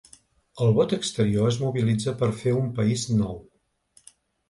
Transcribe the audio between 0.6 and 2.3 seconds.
El vot exterior es mobilitza